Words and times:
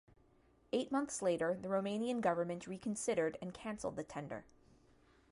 Eight 0.73 0.91
months 0.91 1.21
later 1.21 1.59
the 1.61 1.67
Romanian 1.67 2.21
Government 2.21 2.65
reconsidered 2.65 3.37
and 3.39 3.53
cancelled 3.53 3.97
the 3.97 4.03
tender. 4.03 4.45